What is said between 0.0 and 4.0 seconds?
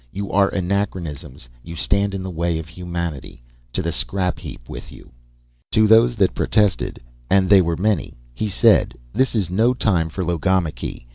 "You are anachronisms. You stand in the way of humanity. To the